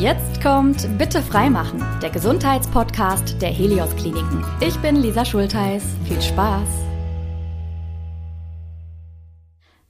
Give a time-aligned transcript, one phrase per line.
[0.00, 4.42] Jetzt kommt Bitte freimachen, der Gesundheitspodcast der Helios Kliniken.
[4.60, 5.82] Ich bin Lisa Schultheiß.
[6.06, 6.89] Viel Spaß!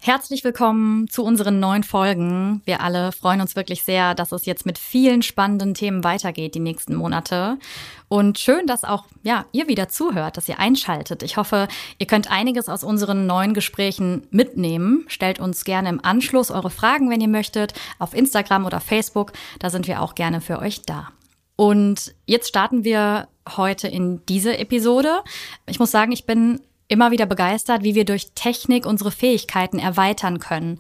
[0.03, 2.63] Herzlich willkommen zu unseren neuen Folgen.
[2.65, 6.61] Wir alle freuen uns wirklich sehr, dass es jetzt mit vielen spannenden Themen weitergeht die
[6.61, 7.59] nächsten Monate.
[8.09, 11.23] Und schön, dass auch ja, ihr wieder zuhört, dass ihr einschaltet.
[11.23, 11.69] Ich hoffe,
[11.99, 15.05] ihr könnt einiges aus unseren neuen Gesprächen mitnehmen.
[15.09, 19.33] Stellt uns gerne im Anschluss eure Fragen, wenn ihr möchtet, auf Instagram oder Facebook.
[19.59, 21.09] Da sind wir auch gerne für euch da.
[21.57, 25.21] Und jetzt starten wir heute in diese Episode.
[25.67, 30.41] Ich muss sagen, ich bin immer wieder begeistert, wie wir durch Technik unsere Fähigkeiten erweitern
[30.41, 30.79] können.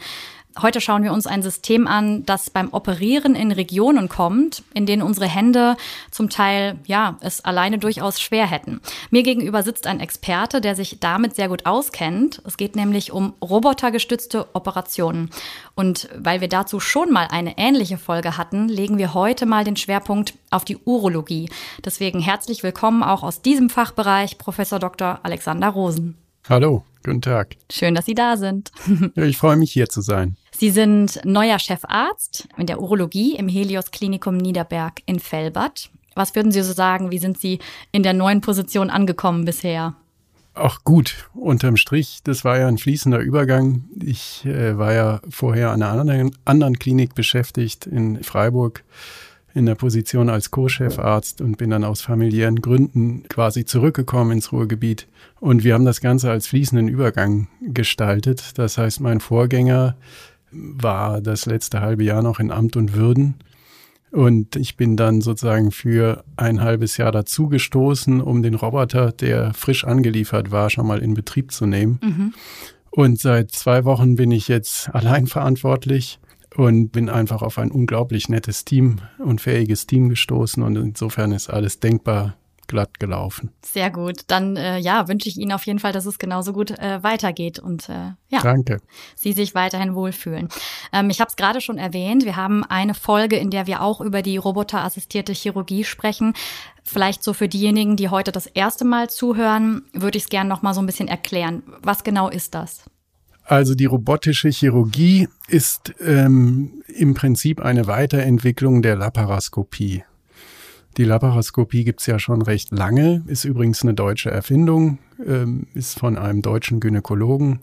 [0.59, 5.02] Heute schauen wir uns ein System an, das beim Operieren in Regionen kommt, in denen
[5.02, 5.76] unsere Hände
[6.10, 8.80] zum Teil, ja, es alleine durchaus schwer hätten.
[9.10, 12.42] Mir gegenüber sitzt ein Experte, der sich damit sehr gut auskennt.
[12.45, 15.30] Es geht nämlich um robotergestützte Operationen.
[15.76, 19.76] Und weil wir dazu schon mal eine ähnliche Folge hatten, legen wir heute mal den
[19.76, 21.48] Schwerpunkt auf die Urologie.
[21.84, 25.20] Deswegen herzlich willkommen auch aus diesem Fachbereich Professor Dr.
[25.23, 26.18] Alexander Rosen.
[26.48, 27.57] Hallo, guten Tag.
[27.70, 28.73] Schön, dass Sie da sind.
[29.14, 30.37] Ja, ich freue mich hier zu sein.
[30.61, 35.89] Sie sind neuer Chefarzt in der Urologie im Helios Klinikum Niederberg in Fellbad.
[36.15, 37.61] Was würden Sie so sagen, wie sind Sie
[37.93, 39.95] in der neuen Position angekommen bisher?
[40.53, 43.85] Ach gut, unterm Strich, das war ja ein fließender Übergang.
[44.05, 48.85] Ich äh, war ja vorher an einer anderen, anderen Klinik beschäftigt in Freiburg
[49.55, 55.09] in der Position als Co-Chefarzt und bin dann aus familiären Gründen quasi zurückgekommen ins Ruhrgebiet.
[55.41, 58.59] Und wir haben das Ganze als fließenden Übergang gestaltet.
[58.59, 59.97] Das heißt, mein Vorgänger
[60.52, 63.37] war das letzte halbe Jahr noch in Amt und Würden.
[64.10, 69.84] Und ich bin dann sozusagen für ein halbes Jahr dazugestoßen, um den Roboter, der frisch
[69.84, 72.00] angeliefert war, schon mal in Betrieb zu nehmen.
[72.03, 72.34] Mhm.
[72.91, 76.19] Und seit zwei Wochen bin ich jetzt allein verantwortlich
[76.56, 81.48] und bin einfach auf ein unglaublich nettes Team und fähiges Team gestoßen und insofern ist
[81.48, 82.37] alles denkbar
[82.71, 83.50] glatt gelaufen.
[83.62, 84.22] Sehr gut.
[84.28, 87.58] Dann äh, ja, wünsche ich Ihnen auf jeden Fall, dass es genauso gut äh, weitergeht
[87.58, 88.78] und äh, ja, Danke.
[89.16, 90.48] Sie sich weiterhin wohlfühlen.
[90.92, 94.00] Ähm, ich habe es gerade schon erwähnt, wir haben eine Folge, in der wir auch
[94.00, 96.32] über die roboterassistierte Chirurgie sprechen.
[96.84, 100.62] Vielleicht so für diejenigen, die heute das erste Mal zuhören, würde ich es gerne noch
[100.62, 101.62] mal so ein bisschen erklären.
[101.82, 102.84] Was genau ist das?
[103.44, 110.04] Also die robotische Chirurgie ist ähm, im Prinzip eine Weiterentwicklung der Laparoskopie.
[110.96, 116.18] Die Laparoskopie gibt's ja schon recht lange, ist übrigens eine deutsche Erfindung, ähm, ist von
[116.18, 117.60] einem deutschen Gynäkologen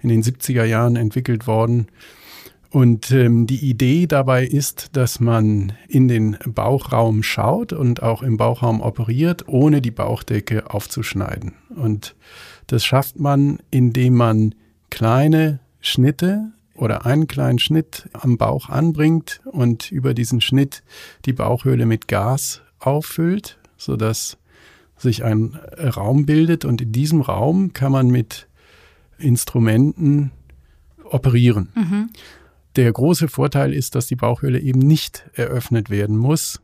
[0.00, 1.88] in den 70er Jahren entwickelt worden.
[2.70, 8.36] Und ähm, die Idee dabei ist, dass man in den Bauchraum schaut und auch im
[8.36, 11.54] Bauchraum operiert, ohne die Bauchdecke aufzuschneiden.
[11.74, 12.14] Und
[12.68, 14.54] das schafft man, indem man
[14.88, 20.82] kleine Schnitte oder einen kleinen Schnitt am Bauch anbringt und über diesen Schnitt
[21.26, 24.38] die Bauchhöhle mit Gas auffüllt, sodass
[24.96, 28.48] sich ein Raum bildet und in diesem Raum kann man mit
[29.18, 30.32] Instrumenten
[31.04, 31.70] operieren.
[31.74, 32.10] Mhm.
[32.76, 36.60] Der große Vorteil ist, dass die Bauchhöhle eben nicht eröffnet werden muss,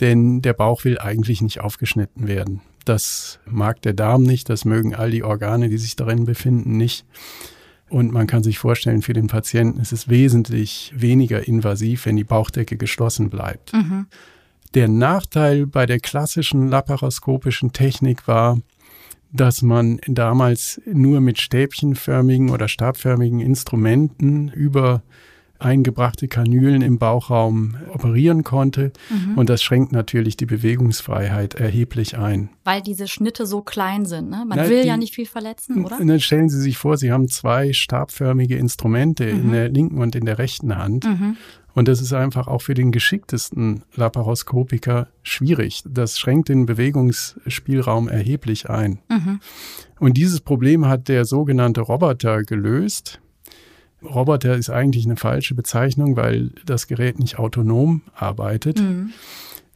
[0.00, 2.60] denn der Bauch will eigentlich nicht aufgeschnitten werden.
[2.84, 7.04] Das mag der Darm nicht, das mögen all die Organe, die sich darin befinden, nicht.
[7.88, 12.24] Und man kann sich vorstellen, für den Patienten ist es wesentlich weniger invasiv, wenn die
[12.24, 13.72] Bauchdecke geschlossen bleibt.
[13.72, 14.06] Mhm.
[14.74, 18.58] Der Nachteil bei der klassischen laparoskopischen Technik war,
[19.32, 25.02] dass man damals nur mit stäbchenförmigen oder stabförmigen Instrumenten über
[25.60, 28.92] eingebrachte Kanülen im Bauchraum operieren konnte.
[29.10, 29.36] Mhm.
[29.36, 32.50] Und das schränkt natürlich die Bewegungsfreiheit erheblich ein.
[32.64, 34.30] Weil diese Schnitte so klein sind.
[34.30, 34.44] Ne?
[34.46, 35.98] Man Na, will die, ja nicht viel verletzen, oder?
[35.98, 39.40] Dann stellen Sie sich vor, Sie haben zwei stabförmige Instrumente mhm.
[39.40, 41.04] in der linken und in der rechten Hand.
[41.04, 41.36] Mhm.
[41.74, 45.82] Und das ist einfach auch für den geschicktesten Laparoskopiker schwierig.
[45.88, 48.98] Das schränkt den Bewegungsspielraum erheblich ein.
[49.08, 49.40] Mhm.
[49.98, 53.20] Und dieses Problem hat der sogenannte Roboter gelöst.
[54.02, 59.12] Roboter ist eigentlich eine falsche Bezeichnung, weil das Gerät nicht autonom arbeitet, mhm.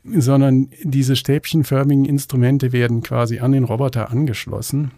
[0.03, 4.93] sondern diese stäbchenförmigen Instrumente werden quasi an den Roboter angeschlossen.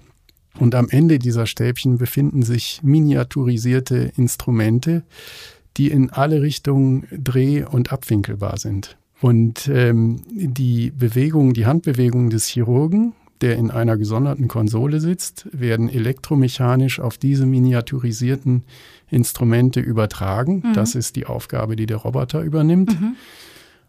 [0.58, 5.02] Und am Ende dieser Stäbchen befinden sich miniaturisierte Instrumente,
[5.76, 8.96] die in alle Richtungen dreh- und abwinkelbar sind.
[9.20, 15.88] Und ähm, die Bewegungen, die Handbewegungen des Chirurgen der in einer gesonderten Konsole sitzt, werden
[15.88, 18.64] elektromechanisch auf diese miniaturisierten
[19.11, 20.62] Instrumente übertragen.
[20.64, 20.73] Mhm.
[20.75, 22.99] Das ist die Aufgabe, die der Roboter übernimmt.
[22.99, 23.17] Mhm.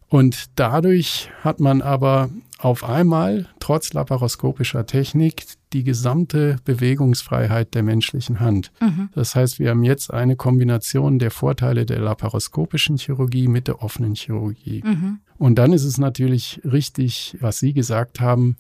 [0.09, 8.39] Und dadurch hat man aber auf einmal, trotz laparoskopischer Technik, die gesamte Bewegungsfreiheit der menschlichen
[8.39, 8.71] Hand.
[8.81, 9.09] Mhm.
[9.13, 14.15] Das heißt, wir haben jetzt eine Kombination der Vorteile der laparoskopischen Chirurgie mit der offenen
[14.15, 14.81] Chirurgie.
[14.83, 15.19] Mhm.
[15.37, 18.57] Und dann ist es natürlich richtig, was Sie gesagt haben,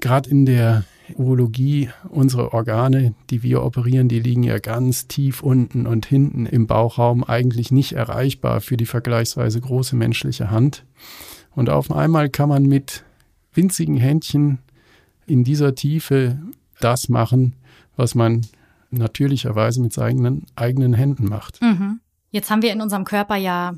[0.00, 5.86] gerade in der Urologie, unsere Organe, die wir operieren, die liegen ja ganz tief unten
[5.86, 10.84] und hinten im Bauchraum, eigentlich nicht erreichbar für die vergleichsweise große menschliche Hand.
[11.52, 13.04] Und auf einmal kann man mit
[13.52, 14.58] winzigen Händchen
[15.26, 16.38] in dieser Tiefe
[16.80, 17.54] das machen,
[17.96, 18.42] was man
[18.90, 21.60] natürlicherweise mit seinen eigenen Händen macht.
[21.62, 22.00] Mhm.
[22.30, 23.74] Jetzt haben wir in unserem Körper ja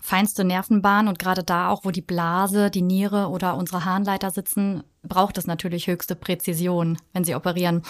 [0.00, 4.82] feinste Nervenbahn und gerade da auch, wo die Blase, die Niere oder unsere Harnleiter sitzen,
[5.02, 7.82] braucht es natürlich höchste Präzision, wenn sie operieren.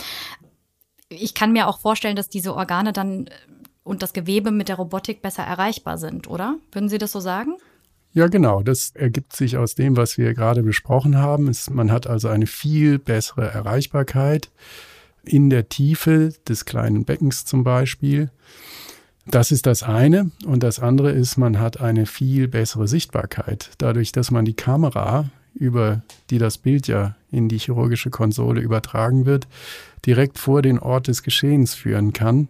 [1.08, 3.30] Ich kann mir auch vorstellen, dass diese Organe dann äh,
[3.82, 6.58] und das Gewebe mit der Robotik besser erreichbar sind, oder?
[6.72, 7.56] Würden Sie das so sagen?
[8.12, 8.62] Ja, genau.
[8.62, 11.48] Das ergibt sich aus dem, was wir gerade besprochen haben.
[11.48, 14.50] Es, man hat also eine viel bessere Erreichbarkeit
[15.22, 18.30] in der Tiefe des kleinen Beckens zum Beispiel.
[19.30, 20.30] Das ist das eine.
[20.46, 23.70] Und das andere ist, man hat eine viel bessere Sichtbarkeit.
[23.78, 29.26] Dadurch, dass man die Kamera, über die das Bild ja in die chirurgische Konsole übertragen
[29.26, 29.46] wird,
[30.06, 32.48] direkt vor den Ort des Geschehens führen kann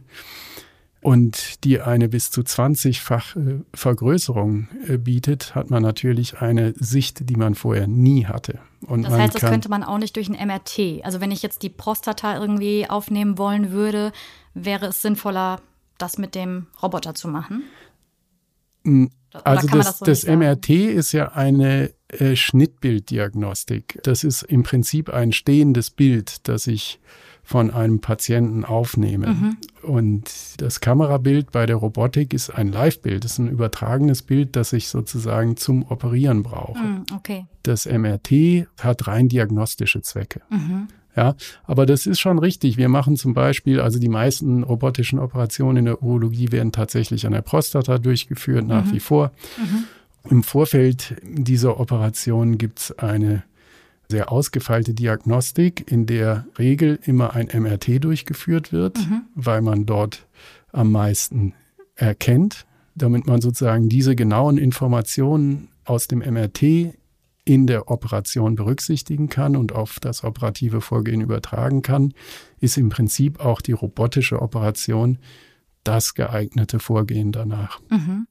[1.00, 3.36] und die eine bis zu 20-fach
[3.72, 8.58] Vergrößerung äh, bietet, hat man natürlich eine Sicht, die man vorher nie hatte.
[8.86, 11.04] Und das heißt, das könnte man auch nicht durch ein MRT.
[11.04, 14.12] Also wenn ich jetzt die Prostata irgendwie aufnehmen wollen würde,
[14.54, 15.60] wäre es sinnvoller,
[15.98, 17.64] das mit dem Roboter zu machen?
[19.44, 24.00] also das, das, so das MRT ist ja eine äh, Schnittbilddiagnostik.
[24.02, 27.00] Das ist im Prinzip ein stehendes Bild, das ich
[27.42, 29.28] von einem Patienten aufnehme.
[29.28, 29.56] Mhm.
[29.82, 34.88] Und das Kamerabild bei der Robotik ist ein Live-Bild, ist ein übertragenes Bild, das ich
[34.88, 36.78] sozusagen zum Operieren brauche.
[36.78, 37.46] Mhm, okay.
[37.62, 40.42] Das MRT hat rein diagnostische Zwecke.
[40.50, 40.88] Mhm.
[41.18, 41.34] Ja,
[41.64, 42.76] aber das ist schon richtig.
[42.76, 47.32] Wir machen zum Beispiel, also die meisten robotischen Operationen in der Urologie werden tatsächlich an
[47.32, 48.92] der Prostata durchgeführt, nach mhm.
[48.92, 49.32] wie vor.
[49.56, 50.30] Mhm.
[50.30, 53.42] Im Vorfeld dieser Operation gibt es eine
[54.08, 59.22] sehr ausgefeilte Diagnostik, in der Regel immer ein MRT durchgeführt wird, mhm.
[59.34, 60.24] weil man dort
[60.70, 61.52] am meisten
[61.96, 66.94] erkennt, damit man sozusagen diese genauen Informationen aus dem MRT
[67.48, 72.12] in der Operation berücksichtigen kann und auf das operative Vorgehen übertragen kann,
[72.60, 75.18] ist im Prinzip auch die robotische Operation
[75.82, 77.80] das geeignete Vorgehen danach.
[77.88, 78.26] Mhm.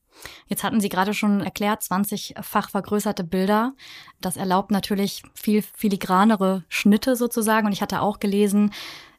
[0.46, 3.74] Jetzt hatten Sie gerade schon erklärt, 20-fach vergrößerte Bilder.
[4.22, 7.66] Das erlaubt natürlich viel filigranere Schnitte sozusagen.
[7.66, 8.72] Und ich hatte auch gelesen,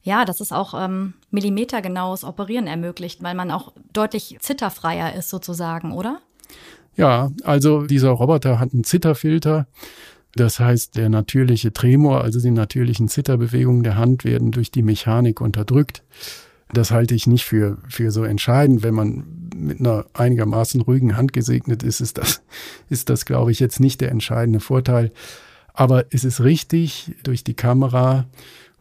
[0.03, 5.93] ja, dass es auch ähm, millimetergenaues Operieren ermöglicht, weil man auch deutlich zitterfreier ist sozusagen,
[5.93, 6.21] oder?
[6.99, 9.69] Ja, also dieser Roboter hat einen Zitterfilter.
[10.35, 15.41] Das heißt, der natürliche Tremor, also die natürlichen Zitterbewegungen der Hand werden durch die Mechanik
[15.41, 16.03] unterdrückt.
[16.73, 18.83] Das halte ich nicht für, für so entscheidend.
[18.83, 19.25] Wenn man
[19.57, 22.43] mit einer einigermaßen ruhigen Hand gesegnet ist, ist das,
[22.91, 25.13] ist das, glaube ich, jetzt nicht der entscheidende Vorteil.
[25.73, 28.27] Aber es ist richtig, durch die Kamera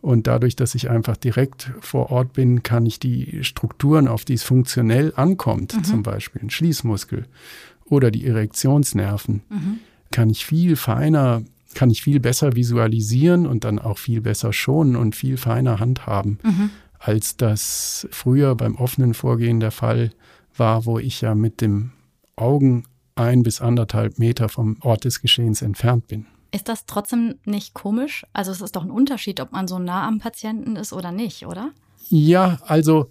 [0.01, 4.33] und dadurch, dass ich einfach direkt vor Ort bin, kann ich die Strukturen, auf die
[4.33, 5.83] es funktionell ankommt, mhm.
[5.83, 7.25] zum Beispiel ein Schließmuskel
[7.89, 9.79] oder die Erektionsnerven, mhm.
[10.11, 11.43] kann ich viel feiner,
[11.73, 16.39] kann ich viel besser visualisieren und dann auch viel besser schonen und viel feiner handhaben,
[16.43, 16.69] mhm.
[16.99, 20.11] als das früher beim offenen Vorgehen der Fall
[20.55, 21.91] war, wo ich ja mit dem
[22.35, 22.85] Augen
[23.15, 26.25] ein bis anderthalb Meter vom Ort des Geschehens entfernt bin.
[26.51, 28.25] Ist das trotzdem nicht komisch?
[28.33, 31.45] Also es ist doch ein Unterschied, ob man so nah am Patienten ist oder nicht,
[31.45, 31.71] oder?
[32.09, 33.09] Ja, also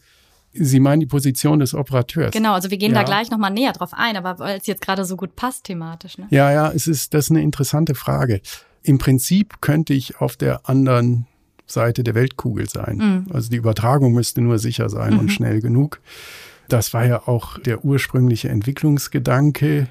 [0.58, 2.32] Sie meinen die Position des Operateurs.
[2.32, 3.00] Genau, also wir gehen ja.
[3.00, 6.18] da gleich nochmal näher drauf ein, aber weil es jetzt gerade so gut passt thematisch.
[6.18, 6.26] Ne?
[6.30, 8.40] Ja, ja, es ist, das ist eine interessante Frage.
[8.82, 11.26] Im Prinzip könnte ich auf der anderen
[11.66, 12.96] Seite der Weltkugel sein.
[12.96, 13.32] Mhm.
[13.32, 15.18] Also die Übertragung müsste nur sicher sein mhm.
[15.20, 16.00] und schnell genug.
[16.68, 19.88] Das war ja auch der ursprüngliche Entwicklungsgedanke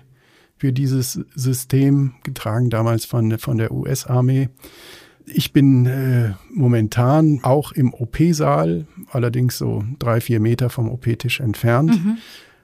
[0.57, 4.49] für dieses System, getragen damals von, von der US-Armee.
[5.27, 12.03] Ich bin äh, momentan auch im OP-Saal, allerdings so drei, vier Meter vom OP-Tisch entfernt.
[12.03, 12.17] Mhm.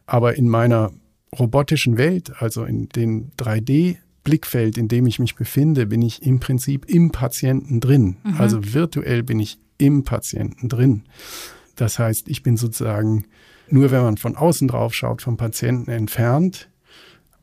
[0.05, 0.91] Aber in meiner
[1.37, 6.85] robotischen Welt, also in dem 3D-Blickfeld, in dem ich mich befinde, bin ich im Prinzip
[6.89, 8.17] im Patienten drin.
[8.23, 8.35] Mhm.
[8.37, 11.03] Also virtuell bin ich im Patienten drin.
[11.75, 13.25] Das heißt, ich bin sozusagen
[13.69, 16.69] nur, wenn man von außen drauf schaut, vom Patienten entfernt.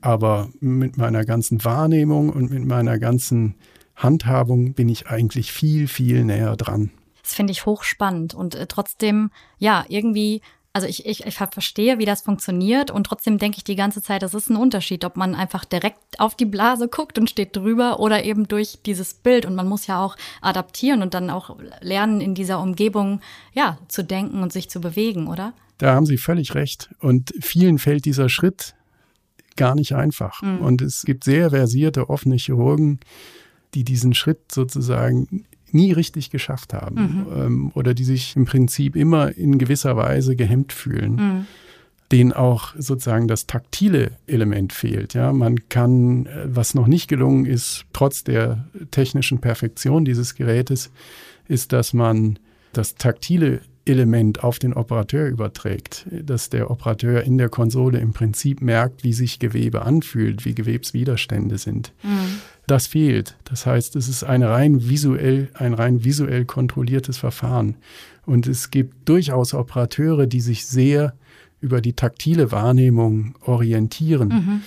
[0.00, 3.56] Aber mit meiner ganzen Wahrnehmung und mit meiner ganzen
[3.98, 6.90] Handhabung bin ich eigentlich viel, viel näher dran.
[7.22, 10.40] Das finde ich hochspannend und äh, trotzdem, ja, irgendwie
[10.72, 14.22] Also ich, ich, ich verstehe, wie das funktioniert und trotzdem denke ich die ganze Zeit,
[14.22, 17.98] das ist ein Unterschied, ob man einfach direkt auf die Blase guckt und steht drüber
[17.98, 19.44] oder eben durch dieses Bild.
[19.44, 23.20] Und man muss ja auch adaptieren und dann auch lernen, in dieser Umgebung
[23.52, 25.52] ja zu denken und sich zu bewegen, oder?
[25.78, 26.90] Da haben Sie völlig recht.
[27.00, 28.74] Und vielen fällt dieser Schritt
[29.56, 30.42] gar nicht einfach.
[30.42, 30.60] Mhm.
[30.60, 33.00] Und es gibt sehr versierte offene Chirurgen,
[33.74, 37.26] die diesen Schritt sozusagen nie richtig geschafft haben mhm.
[37.36, 41.14] ähm, oder die sich im Prinzip immer in gewisser Weise gehemmt fühlen.
[41.14, 41.46] Mhm.
[42.10, 45.12] denen auch sozusagen das taktile Element fehlt.
[45.12, 50.90] Ja, man kann, äh, was noch nicht gelungen ist, trotz der technischen Perfektion dieses Gerätes,
[51.48, 52.38] ist, dass man
[52.72, 58.60] das taktile Element auf den Operateur überträgt, dass der Operateur in der Konsole im Prinzip
[58.60, 61.92] merkt, wie sich Gewebe anfühlt, wie Gewebswiderstände sind.
[62.02, 62.38] Mhm.
[62.66, 63.36] Das fehlt.
[63.44, 67.76] Das heißt, es ist ein rein visuell, ein rein visuell kontrolliertes Verfahren.
[68.26, 71.14] Und es gibt durchaus Operateure, die sich sehr
[71.60, 74.28] über die taktile Wahrnehmung orientieren.
[74.28, 74.60] Mhm.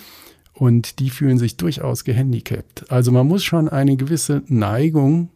[0.53, 2.91] Und die fühlen sich durchaus gehandicapt.
[2.91, 5.29] Also man muss schon eine gewisse Neigung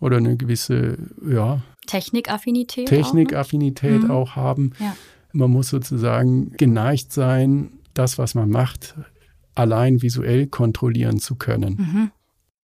[0.00, 2.88] oder eine gewisse, ja, Technikaffinität.
[2.88, 4.14] Technikaffinität auch, ne?
[4.14, 4.72] auch haben.
[4.78, 4.96] Ja.
[5.32, 8.94] Man muss sozusagen geneigt sein, das, was man macht,
[9.54, 11.76] allein visuell kontrollieren zu können.
[11.78, 12.10] Mhm.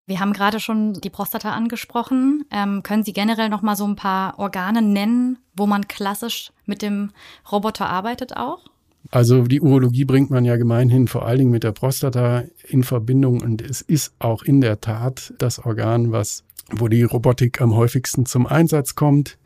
[0.07, 2.47] Wir haben gerade schon die Prostata angesprochen.
[2.51, 6.81] Ähm, können Sie generell noch mal so ein paar Organe nennen, wo man klassisch mit
[6.81, 7.11] dem
[7.53, 8.65] Roboter arbeitet auch?
[9.11, 13.43] Also die Urologie bringt man ja gemeinhin vor allen Dingen mit der Prostata in Verbindung
[13.43, 18.27] und es ist auch in der Tat das Organ, was wo die Robotik am häufigsten
[18.27, 19.39] zum Einsatz kommt,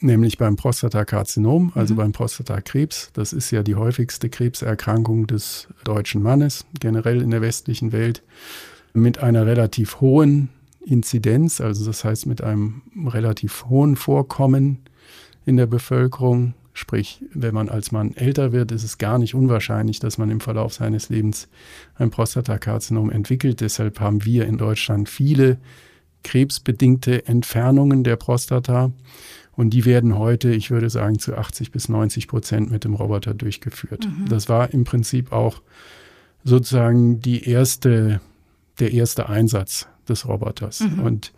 [0.00, 1.98] nämlich beim Prostatakarzinom, also mhm.
[1.98, 3.10] beim Prostatakrebs.
[3.12, 8.22] Das ist ja die häufigste Krebserkrankung des deutschen Mannes, generell in der westlichen Welt,
[8.92, 10.50] mit einer relativ hohen
[10.84, 14.78] Inzidenz, also das heißt mit einem relativ hohen Vorkommen
[15.46, 16.54] in der Bevölkerung.
[16.76, 20.40] Sprich, wenn man als Mann älter wird, ist es gar nicht unwahrscheinlich, dass man im
[20.40, 21.48] Verlauf seines Lebens
[21.94, 23.60] ein Prostatakarzinom entwickelt.
[23.60, 25.58] Deshalb haben wir in Deutschland viele
[26.24, 28.90] krebsbedingte Entfernungen der Prostata.
[29.52, 33.34] Und die werden heute, ich würde sagen, zu 80 bis 90 Prozent mit dem Roboter
[33.34, 34.06] durchgeführt.
[34.06, 34.28] Mhm.
[34.28, 35.62] Das war im Prinzip auch
[36.42, 38.20] sozusagen die erste,
[38.80, 40.80] der erste Einsatz des Roboters.
[40.80, 41.00] Mhm.
[41.00, 41.32] Und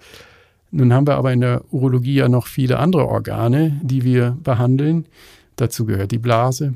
[0.71, 5.07] nun haben wir aber in der Urologie ja noch viele andere Organe, die wir behandeln.
[5.57, 6.75] Dazu gehört die Blase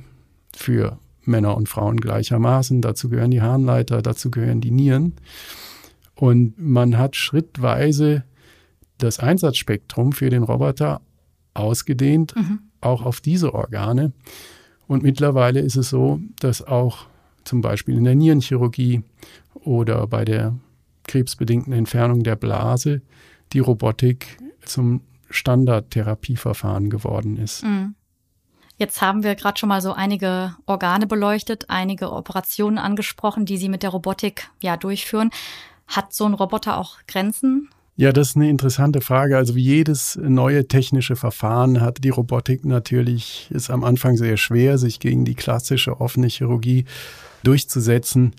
[0.54, 2.82] für Männer und Frauen gleichermaßen.
[2.82, 5.14] Dazu gehören die Harnleiter, dazu gehören die Nieren.
[6.20, 8.24] Und man hat schrittweise
[8.98, 11.00] das Einsatzspektrum für den Roboter
[11.54, 12.58] ausgedehnt, mhm.
[12.82, 14.12] auch auf diese Organe.
[14.86, 17.06] Und mittlerweile ist es so, dass auch
[17.44, 19.02] zum Beispiel in der Nierenchirurgie
[19.54, 20.58] oder bei der
[21.04, 23.00] krebsbedingten Entfernung der Blase
[23.54, 25.00] die Robotik zum
[25.30, 27.64] Standardtherapieverfahren geworden ist.
[27.64, 27.94] Mhm.
[28.76, 33.70] Jetzt haben wir gerade schon mal so einige Organe beleuchtet, einige Operationen angesprochen, die Sie
[33.70, 35.30] mit der Robotik ja durchführen.
[35.90, 37.68] Hat so ein Roboter auch Grenzen?
[37.96, 39.36] Ja, das ist eine interessante Frage.
[39.36, 44.78] Also wie jedes neue technische Verfahren hat die Robotik natürlich, ist am Anfang sehr schwer,
[44.78, 46.86] sich gegen die klassische offene Chirurgie
[47.42, 48.34] durchzusetzen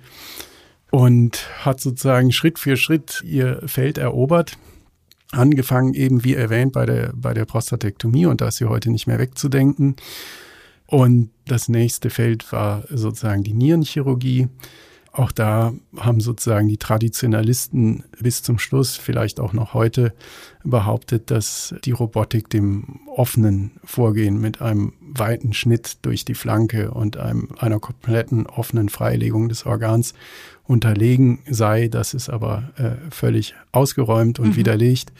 [0.91, 4.57] und hat sozusagen Schritt für Schritt ihr Feld erobert.
[5.31, 9.07] Angefangen eben, wie erwähnt, bei der, bei der Prostatektomie und da ist sie heute nicht
[9.07, 9.95] mehr wegzudenken.
[10.87, 14.47] Und das nächste Feld war sozusagen die Nierenchirurgie.
[15.13, 20.13] Auch da haben sozusagen die Traditionalisten bis zum Schluss, vielleicht auch noch heute,
[20.63, 27.17] behauptet, dass die Robotik dem offenen Vorgehen mit einem weiten Schnitt durch die Flanke und
[27.17, 30.13] einem, einer kompletten offenen Freilegung des Organs
[30.63, 31.89] unterlegen sei.
[31.89, 34.55] Das ist aber äh, völlig ausgeräumt und mhm.
[34.55, 35.11] widerlegt.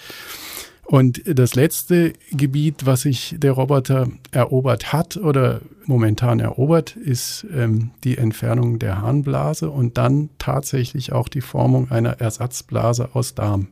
[0.91, 7.91] Und das letzte Gebiet, was sich der Roboter erobert hat oder momentan erobert, ist ähm,
[8.03, 13.67] die Entfernung der Harnblase und dann tatsächlich auch die Formung einer Ersatzblase aus Darm.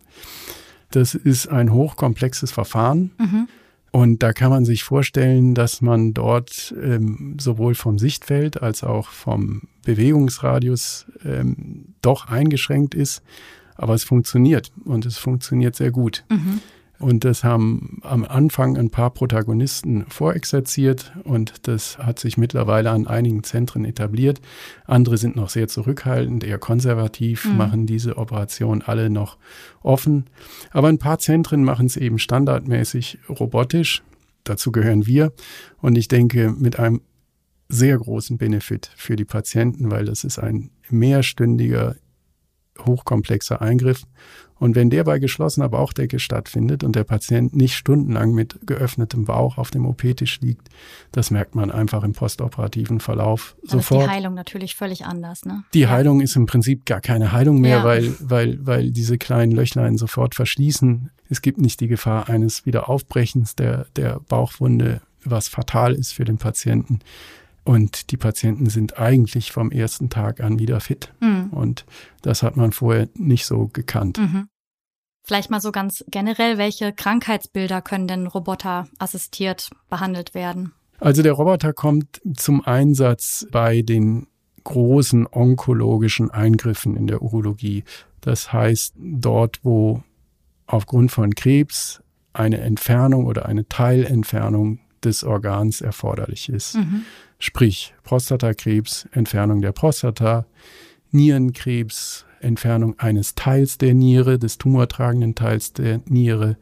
[0.91, 3.11] Das ist ein hochkomplexes Verfahren.
[3.19, 3.49] Mhm.
[3.91, 9.09] Und da kann man sich vorstellen, dass man dort ähm, sowohl vom Sichtfeld als auch
[9.09, 13.21] vom Bewegungsradius ähm, doch eingeschränkt ist.
[13.75, 16.23] Aber es funktioniert und es funktioniert sehr gut.
[16.29, 16.61] Mhm.
[16.99, 23.07] Und das haben am Anfang ein paar Protagonisten vorexerziert und das hat sich mittlerweile an
[23.07, 24.41] einigen Zentren etabliert.
[24.85, 27.57] Andere sind noch sehr zurückhaltend, eher konservativ, mhm.
[27.57, 29.37] machen diese Operation alle noch
[29.81, 30.25] offen.
[30.71, 34.03] Aber ein paar Zentren machen es eben standardmäßig robotisch.
[34.43, 35.31] Dazu gehören wir.
[35.77, 36.99] Und ich denke, mit einem
[37.69, 41.95] sehr großen Benefit für die Patienten, weil das ist ein mehrstündiger
[42.86, 44.03] hochkomplexer Eingriff.
[44.55, 49.57] Und wenn der bei geschlossener Bauchdecke stattfindet und der Patient nicht stundenlang mit geöffnetem Bauch
[49.57, 50.67] auf dem OP-Tisch liegt,
[51.13, 54.01] das merkt man einfach im postoperativen Verlauf Dann sofort.
[54.01, 55.63] ist die Heilung natürlich völlig anders, ne?
[55.74, 57.83] Die Heilung ist im Prinzip gar keine Heilung mehr, Ja.
[57.86, 61.09] weil, weil, weil diese kleinen Löchlein sofort verschließen.
[61.29, 66.38] Es gibt nicht die Gefahr eines Wiederaufbrechens der, der Bauchwunde, was fatal ist für den
[66.38, 67.00] Patienten.
[67.69, 71.13] Und die Patienten sind eigentlich vom ersten Tag an wieder fit.
[71.19, 71.49] Mhm.
[71.51, 71.85] Und
[72.23, 74.17] das hat man vorher nicht so gekannt.
[74.17, 74.47] Mhm.
[75.23, 80.73] Vielleicht mal so ganz generell, welche Krankheitsbilder können denn Roboter assistiert behandelt werden?
[80.97, 84.25] Also der Roboter kommt zum Einsatz bei den
[84.63, 87.83] großen onkologischen Eingriffen in der Urologie.
[88.19, 90.01] Das heißt, dort, wo
[90.65, 92.01] aufgrund von Krebs
[92.33, 96.75] eine Entfernung oder eine Teilentfernung des Organs erforderlich ist.
[96.75, 97.03] Mhm.
[97.39, 100.45] Sprich Prostatakrebs, Entfernung der Prostata,
[101.11, 106.57] Nierenkrebs, Entfernung eines Teils der Niere, des tumortragenden Teils der Niere,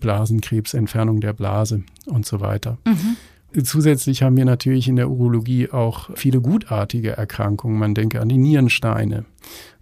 [0.00, 2.78] Blasenkrebs, Entfernung der Blase und so weiter.
[2.86, 3.16] Mhm.
[3.64, 7.78] Zusätzlich haben wir natürlich in der Urologie auch viele gutartige Erkrankungen.
[7.78, 9.26] Man denke an die Nierensteine,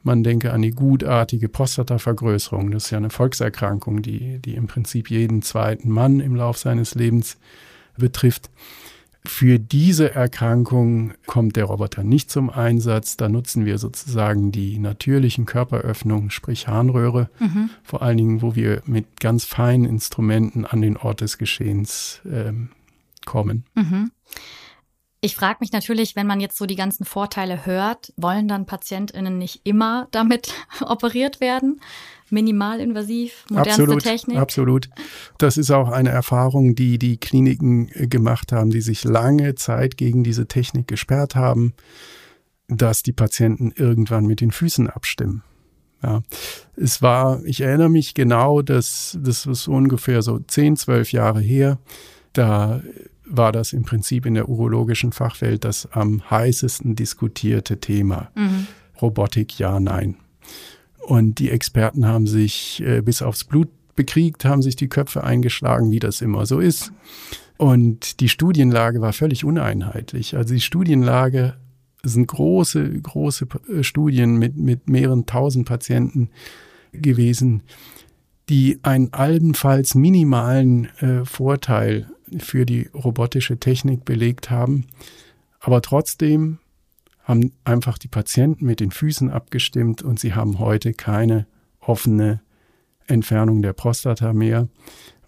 [0.02, 2.73] man denke an die gutartige Prostatavergrößerung.
[2.73, 6.97] Das ist ja eine Volkserkrankung, die, die im Prinzip jeden zweiten Mann im Lauf seines
[6.97, 7.38] Lebens
[7.97, 8.50] betrifft.
[9.26, 13.18] Für diese Erkrankung kommt der Roboter nicht zum Einsatz.
[13.18, 17.68] Da nutzen wir sozusagen die natürlichen Körperöffnungen, sprich Harnröhre, Mhm.
[17.82, 22.70] vor allen Dingen, wo wir mit ganz feinen Instrumenten an den Ort des Geschehens ähm,
[23.26, 23.64] kommen.
[23.75, 24.11] Mhm.
[25.23, 29.37] Ich frage mich natürlich, wenn man jetzt so die ganzen Vorteile hört, wollen dann PatientInnen
[29.37, 31.81] nicht immer damit operiert werden?
[32.31, 34.39] Minimalinvasiv, modernste absolut, Technik?
[34.39, 34.91] absolut.
[35.37, 39.97] Das ist auch eine Erfahrung, die die Kliniken äh, gemacht haben, die sich lange Zeit
[39.97, 41.75] gegen diese Technik gesperrt haben,
[42.69, 45.43] dass die Patienten irgendwann mit den Füßen abstimmen.
[46.03, 46.23] Ja,
[46.77, 51.79] es war, ich erinnere mich genau, dass das ist ungefähr so 10, 12 Jahre her.
[52.33, 52.81] Da
[53.25, 58.31] war das im Prinzip in der urologischen Fachwelt das am heißesten diskutierte Thema.
[58.35, 58.67] Mhm.
[59.01, 60.17] Robotik, ja, nein.
[61.01, 65.91] Und die Experten haben sich äh, bis aufs Blut bekriegt, haben sich die Köpfe eingeschlagen,
[65.91, 66.93] wie das immer so ist.
[67.57, 70.37] Und die Studienlage war völlig uneinheitlich.
[70.37, 71.55] Also die Studienlage
[72.03, 76.31] sind große, große äh, Studien mit, mit mehreren tausend Patienten
[76.93, 77.63] gewesen,
[78.49, 84.87] die einen allenfalls minimalen äh, Vorteil für die robotische Technik belegt haben.
[85.61, 86.59] Aber trotzdem
[87.25, 91.47] haben einfach die Patienten mit den Füßen abgestimmt und sie haben heute keine
[91.81, 92.40] offene
[93.07, 94.69] Entfernung der Prostata mehr,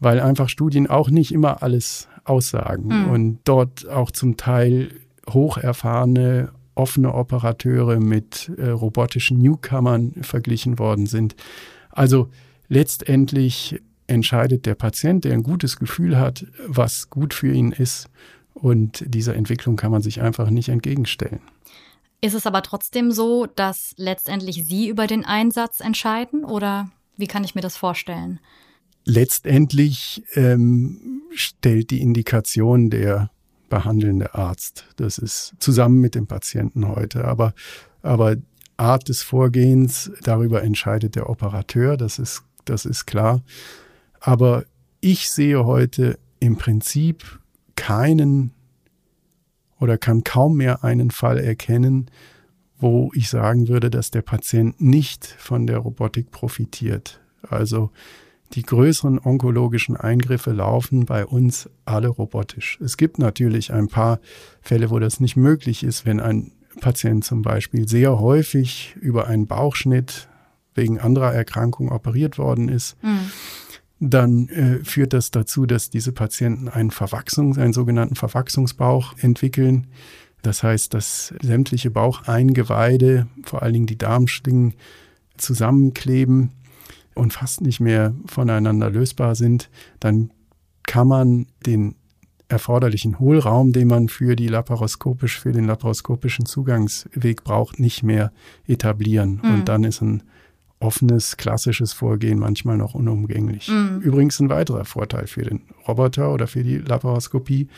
[0.01, 3.11] weil einfach Studien auch nicht immer alles aussagen Mhm.
[3.11, 4.91] und dort auch zum Teil
[5.29, 11.37] hocherfahrene offene Operateure mit äh, robotischen Newcomern verglichen worden sind.
[11.91, 12.31] Also
[12.69, 13.81] letztendlich
[14.12, 18.09] entscheidet der Patient, der ein gutes Gefühl hat, was gut für ihn ist.
[18.55, 21.40] Und dieser Entwicklung kann man sich einfach nicht entgegenstellen.
[22.20, 27.42] Ist es aber trotzdem so, dass letztendlich Sie über den Einsatz entscheiden oder wie kann
[27.42, 28.38] ich mir das vorstellen?
[29.05, 33.31] Letztendlich ähm, stellt die Indikation der
[33.68, 34.85] behandelnde Arzt.
[34.96, 37.25] Das ist zusammen mit dem Patienten heute.
[37.25, 37.55] Aber,
[38.03, 38.37] aber
[38.77, 43.42] Art des Vorgehens, darüber entscheidet der Operateur, das ist, das ist klar.
[44.23, 44.65] Aber
[45.01, 47.41] ich sehe heute im Prinzip
[47.75, 48.53] keinen
[49.81, 52.09] oder kann kaum mehr einen Fall erkennen,
[52.79, 57.21] wo ich sagen würde, dass der Patient nicht von der Robotik profitiert.
[57.49, 57.91] Also
[58.53, 62.79] die größeren onkologischen Eingriffe laufen bei uns alle robotisch.
[62.81, 64.21] Es gibt natürlich ein paar
[64.61, 69.49] Fälle, wo das nicht möglich ist, wenn ein Patient zum Beispiel sehr häufig über einen
[69.49, 70.29] Bauchschnitt
[70.75, 73.03] wegen anderer Erkrankungen operiert worden ist.
[73.03, 73.31] Mhm.
[74.05, 79.87] Dann äh, führt das dazu, dass diese Patienten einen Verwachsung, einen sogenannten Verwachsungsbauch entwickeln.
[80.43, 84.75] Das heißt, dass sämtliche Baucheingeweide, vor allen Dingen die Darmschlingen,
[85.37, 86.51] zusammenkleben
[87.15, 89.71] und fast nicht mehr voneinander lösbar sind.
[90.01, 90.33] Dann
[90.83, 91.95] kann man den
[92.49, 98.33] erforderlichen Hohlraum, den man für die laparoskopisch, für den laparoskopischen Zugangsweg braucht, nicht mehr
[98.67, 99.41] etablieren.
[99.45, 99.55] Mhm.
[99.55, 100.25] Und dann ist ein
[100.83, 103.68] offenes, klassisches Vorgehen manchmal noch unumgänglich.
[103.68, 104.01] Mhm.
[104.01, 107.68] Übrigens ein weiterer Vorteil für den Roboter oder für die Laparoskopie.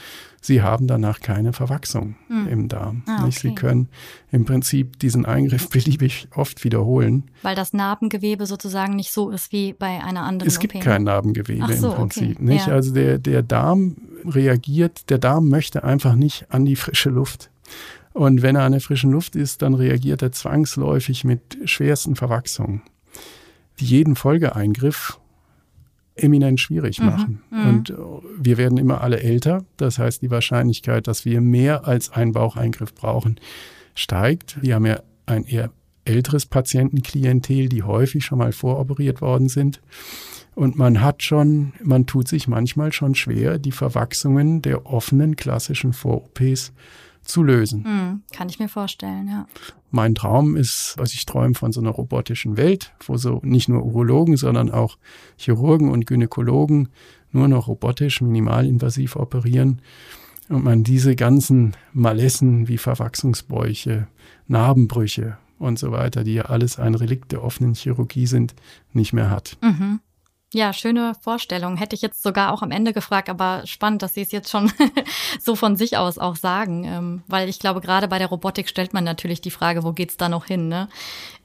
[0.40, 2.48] Sie haben danach keine Verwachsung Mhm.
[2.48, 3.02] im Darm.
[3.06, 3.38] Ah, nicht?
[3.38, 3.54] Sie okay.
[3.60, 3.88] können
[4.32, 7.24] im Prinzip diesen Eingriff beliebig oft wiederholen.
[7.42, 10.82] Weil das Narbengewebe sozusagen nicht so ist wie bei einer anderen Es gibt OP.
[10.82, 12.36] kein Narbengewebe so, im Prinzip.
[12.36, 12.44] okay.
[12.44, 12.66] Nicht?
[12.66, 12.72] Ja.
[12.74, 17.50] Also der, der Darm reagiert, der Darm möchte einfach nicht an die frische Luft.
[18.12, 22.82] Und wenn er an der frischen Luft ist, dann reagiert er zwangsläufig mit schwersten Verwachsungen,
[23.78, 25.18] jeden Folgeeingriff
[26.16, 27.06] eminent schwierig mhm.
[27.06, 27.42] machen.
[27.50, 27.68] Mhm.
[27.68, 27.94] Und äh,
[28.38, 29.64] wir werden immer alle älter.
[29.76, 33.40] Das heißt, die Wahrscheinlichkeit, dass wir mehr als einen Baucheingriff brauchen,
[33.94, 34.60] steigt.
[34.62, 35.70] Wir haben ja ein eher
[36.04, 39.80] älteres Patientenklientel, die häufig schon mal voroperiert worden sind.
[40.54, 45.92] Und man hat schon, man tut sich manchmal schon schwer, die Verwachsungen der offenen klassischen
[45.92, 46.72] Vor-OPs
[47.24, 47.82] zu lösen.
[47.82, 49.46] Mhm, kann ich mir vorstellen, ja.
[49.90, 53.84] Mein Traum ist, was ich träume von so einer robotischen Welt, wo so nicht nur
[53.84, 54.98] Urologen, sondern auch
[55.36, 56.88] Chirurgen und Gynäkologen
[57.30, 59.80] nur noch robotisch minimalinvasiv operieren
[60.48, 64.06] und man diese ganzen Malessen wie Verwachsungsbäuche,
[64.46, 68.54] Narbenbrüche und so weiter, die ja alles ein Relikt der offenen Chirurgie sind,
[68.92, 69.56] nicht mehr hat.
[69.62, 70.00] Mhm.
[70.54, 71.76] Ja, schöne Vorstellung.
[71.76, 74.72] Hätte ich jetzt sogar auch am Ende gefragt, aber spannend, dass Sie es jetzt schon
[75.40, 76.84] so von sich aus auch sagen.
[76.84, 80.16] Ähm, weil ich glaube, gerade bei der Robotik stellt man natürlich die Frage, wo geht's
[80.16, 80.68] da noch hin?
[80.68, 80.88] Ne?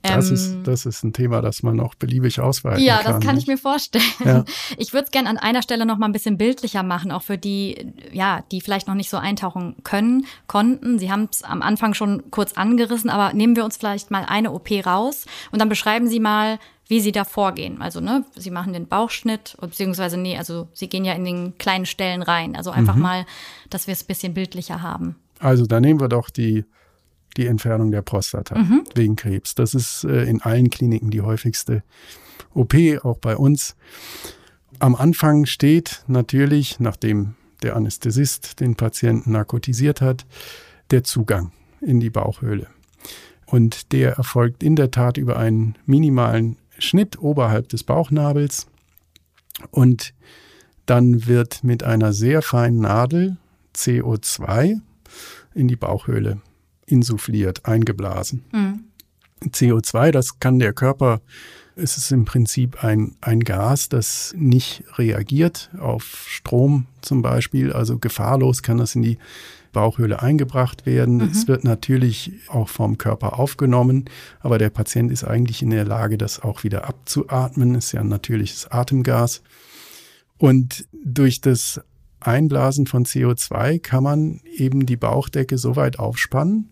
[0.03, 3.05] Das, ähm, ist, das ist ein Thema, das man auch beliebig ausweiten ja, kann.
[3.05, 4.03] Ja, das kann ich mir vorstellen.
[4.23, 4.45] Ja.
[4.77, 7.37] Ich würde es gerne an einer Stelle noch mal ein bisschen bildlicher machen, auch für
[7.37, 10.99] die, ja, die vielleicht noch nicht so eintauchen können, konnten.
[10.99, 14.51] Sie haben es am Anfang schon kurz angerissen, aber nehmen wir uns vielleicht mal eine
[14.51, 17.81] OP raus und dann beschreiben Sie mal, wie sie da vorgehen.
[17.81, 21.85] Also, ne, sie machen den Bauchschnitt, beziehungsweise, nee, also sie gehen ja in den kleinen
[21.85, 22.55] Stellen rein.
[22.55, 23.01] Also einfach mhm.
[23.01, 23.25] mal,
[23.69, 25.15] dass wir es ein bisschen bildlicher haben.
[25.37, 26.65] Also, da nehmen wir doch die,
[27.37, 28.83] die Entfernung der Prostata mhm.
[28.95, 29.53] wegen Krebs.
[29.53, 31.83] Das ist äh, in allen Kliniken die häufigste
[32.55, 32.73] OP,
[33.03, 33.75] auch bei uns.
[34.79, 40.25] Am Anfang steht natürlich, nachdem der Anästhesist den Patienten narkotisiert hat,
[40.89, 42.67] der Zugang in die Bauchhöhle.
[43.45, 48.67] Und der erfolgt in der Tat über einen minimalen Schnitt oberhalb des Bauchnabels
[49.71, 50.13] und
[50.85, 53.37] dann wird mit einer sehr feinen Nadel
[53.75, 54.81] CO2
[55.53, 56.41] in die Bauchhöhle
[56.85, 58.43] insuffliert, eingeblasen.
[58.51, 58.88] Mhm.
[59.41, 61.21] CO2, das kann der Körper,
[61.75, 67.97] es ist im Prinzip ein, ein Gas, das nicht reagiert auf Strom zum Beispiel, also
[67.97, 69.17] gefahrlos kann das in die
[69.71, 71.17] Bauchhöhle eingebracht werden.
[71.17, 71.29] Mhm.
[71.31, 74.05] Es wird natürlich auch vom Körper aufgenommen,
[74.39, 77.75] aber der Patient ist eigentlich in der Lage, das auch wieder abzuatmen.
[77.75, 79.41] Ist ja ein natürliches Atemgas.
[80.37, 81.81] Und durch das
[82.19, 86.69] Einblasen von CO2 kann man eben die Bauchdecke so weit aufspannen,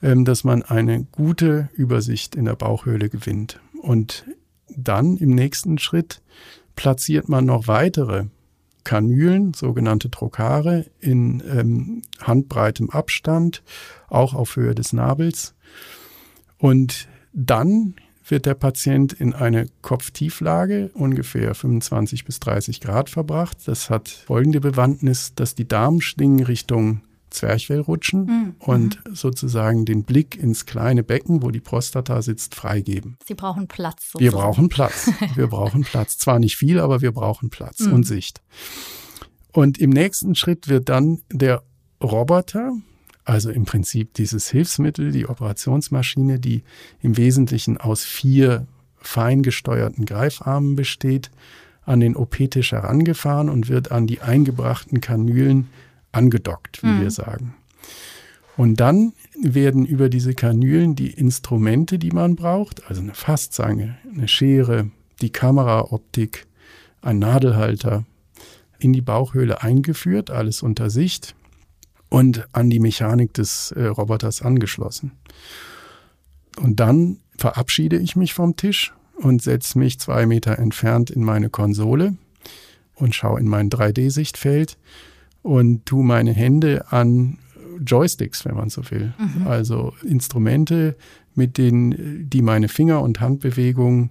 [0.00, 3.60] dass man eine gute Übersicht in der Bauchhöhle gewinnt.
[3.82, 4.24] Und
[4.68, 6.22] dann im nächsten Schritt
[6.76, 8.26] platziert man noch weitere
[8.84, 13.62] Kanülen, sogenannte Trokare, in ähm, handbreitem Abstand,
[14.08, 15.54] auch auf Höhe des Nabels.
[16.56, 17.94] Und dann
[18.30, 23.58] wird der Patient in eine Kopftieflage, ungefähr 25 bis 30 Grad verbracht.
[23.66, 26.42] Das hat folgende Bewandtnis, dass die Darmschlingen
[27.28, 28.54] Richtung Zwerchfell rutschen mhm.
[28.58, 33.16] und sozusagen den Blick ins kleine Becken, wo die Prostata sitzt, freigeben.
[33.26, 34.12] Sie brauchen Platz.
[34.12, 34.24] Sozusagen.
[34.24, 35.10] Wir brauchen Platz.
[35.34, 36.18] Wir brauchen Platz.
[36.18, 37.92] Zwar nicht viel, aber wir brauchen Platz mhm.
[37.92, 38.42] und Sicht.
[39.52, 41.62] Und im nächsten Schritt wird dann der
[42.02, 42.72] Roboter,
[43.24, 46.62] also im Prinzip dieses Hilfsmittel, die Operationsmaschine, die
[47.00, 51.30] im Wesentlichen aus vier fein gesteuerten Greifarmen besteht,
[51.84, 55.68] an den OP-Tisch herangefahren und wird an die eingebrachten Kanülen
[56.12, 57.00] angedockt, wie mhm.
[57.02, 57.54] wir sagen.
[58.56, 64.26] Und dann werden über diese Kanülen die Instrumente, die man braucht, also eine Fastzange, eine
[64.26, 64.90] Schere,
[65.20, 66.46] die Kameraoptik,
[67.00, 68.04] ein Nadelhalter,
[68.80, 71.34] in die Bauchhöhle eingeführt, alles unter Sicht
[72.08, 75.12] und an die Mechanik des äh, Roboters angeschlossen.
[76.56, 81.50] Und dann verabschiede ich mich vom Tisch und setze mich zwei Meter entfernt in meine
[81.50, 82.16] Konsole
[82.94, 84.76] und schaue in mein 3D-Sichtfeld
[85.48, 87.38] und tue meine Hände an
[87.80, 89.14] Joysticks, wenn man so will.
[89.18, 89.46] Mhm.
[89.46, 90.94] Also Instrumente,
[91.34, 94.10] mit denen, die meine Finger- und Handbewegungen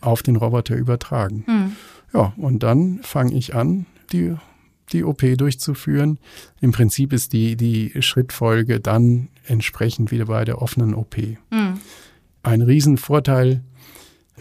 [0.00, 1.44] auf den Roboter übertragen.
[1.46, 1.76] Mhm.
[2.12, 4.34] Ja, und dann fange ich an, die,
[4.92, 6.18] die OP durchzuführen.
[6.60, 11.16] Im Prinzip ist die, die Schrittfolge dann entsprechend wieder bei der offenen OP.
[11.16, 11.78] Mhm.
[12.42, 13.62] Ein Riesenvorteil,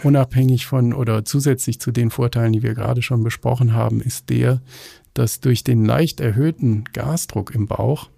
[0.02, 4.60] unabhängig von oder zusätzlich zu den Vorteilen, die wir gerade schon besprochen haben, ist der,
[5.14, 8.10] dass durch den leicht erhöhten Gasdruck im Bauch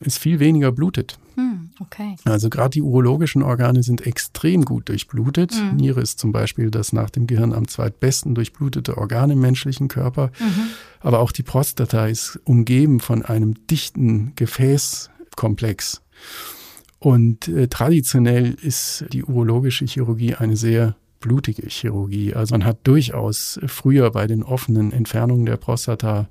[0.00, 1.18] es viel weniger blutet.
[1.36, 2.16] Hm, okay.
[2.24, 5.54] Also gerade die urologischen Organe sind extrem gut durchblutet.
[5.54, 5.76] Mhm.
[5.76, 10.30] Niere ist zum Beispiel das nach dem Gehirn am zweitbesten durchblutete Organ im menschlichen Körper.
[10.38, 10.68] Mhm.
[11.00, 16.02] Aber auch die Prostata ist umgeben von einem dichten Gefäßkomplex.
[16.98, 22.34] Und äh, traditionell ist die urologische Chirurgie eine sehr blutige Chirurgie.
[22.34, 26.28] Also man hat durchaus früher bei den offenen Entfernungen der Prostata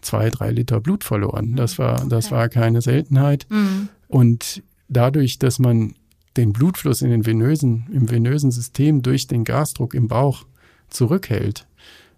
[0.00, 1.56] zwei, drei Liter Blut verloren.
[1.56, 3.46] Das war, das war keine Seltenheit.
[3.50, 3.88] Mhm.
[4.08, 5.94] Und dadurch, dass man
[6.36, 10.46] den Blutfluss in den venösen, im venösen System durch den Gasdruck im Bauch
[10.88, 11.66] zurückhält,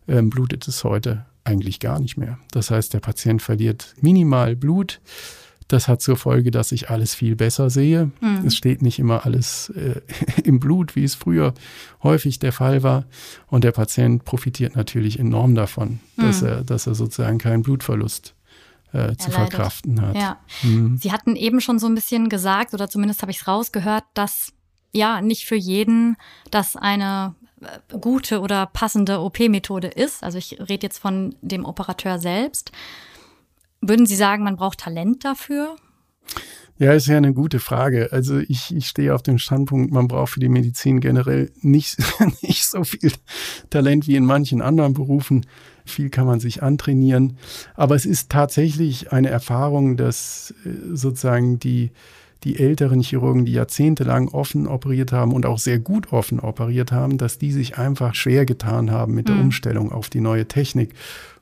[0.06, 2.38] ähm, blutet es heute eigentlich gar nicht mehr.
[2.50, 5.00] Das heißt, der Patient verliert minimal Blut.
[5.68, 8.10] Das hat zur Folge, dass ich alles viel besser sehe.
[8.20, 8.46] Mhm.
[8.46, 10.00] Es steht nicht immer alles äh,
[10.42, 11.52] im Blut, wie es früher
[12.02, 13.04] häufig der Fall war.
[13.48, 16.22] Und der Patient profitiert natürlich enorm davon, mhm.
[16.22, 18.34] dass, er, dass er sozusagen keinen Blutverlust
[18.92, 20.16] äh, zu verkraften hat.
[20.16, 20.38] Ja.
[20.62, 20.96] Mhm.
[20.96, 24.54] Sie hatten eben schon so ein bisschen gesagt, oder zumindest habe ich es rausgehört, dass
[24.92, 26.16] ja nicht für jeden
[26.50, 30.22] das eine äh, gute oder passende OP-Methode ist.
[30.22, 32.72] Also ich rede jetzt von dem Operateur selbst.
[33.80, 35.76] Würden Sie sagen, man braucht Talent dafür?
[36.78, 38.10] Ja, ist ja eine gute Frage.
[38.12, 41.98] Also ich, ich stehe auf dem Standpunkt, man braucht für die Medizin generell nicht,
[42.42, 43.12] nicht so viel
[43.68, 45.44] Talent wie in manchen anderen Berufen.
[45.84, 47.36] Viel kann man sich antrainieren.
[47.74, 51.90] Aber es ist tatsächlich eine Erfahrung, dass äh, sozusagen die,
[52.44, 57.18] die älteren Chirurgen, die jahrzehntelang offen operiert haben und auch sehr gut offen operiert haben,
[57.18, 59.42] dass die sich einfach schwer getan haben mit der mhm.
[59.42, 60.94] Umstellung auf die neue Technik.